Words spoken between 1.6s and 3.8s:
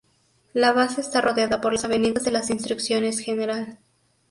por las avenidas de las Instrucciones, Gral.